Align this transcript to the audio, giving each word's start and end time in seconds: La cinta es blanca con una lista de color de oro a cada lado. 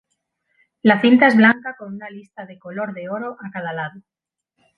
La 0.81 0.99
cinta 0.99 1.27
es 1.27 1.35
blanca 1.35 1.75
con 1.77 1.93
una 1.93 2.09
lista 2.09 2.47
de 2.47 2.57
color 2.57 2.95
de 2.95 3.07
oro 3.07 3.37
a 3.39 3.51
cada 3.51 3.71
lado. 3.71 4.01